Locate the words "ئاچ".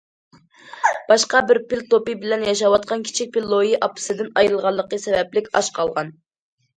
5.53-5.71